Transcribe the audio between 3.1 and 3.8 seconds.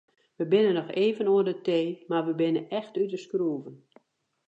de skroeven.